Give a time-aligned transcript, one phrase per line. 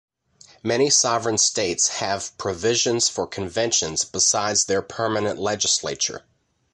[0.63, 6.25] Many sovereign states have provisions for conventions besides their permanent legislature.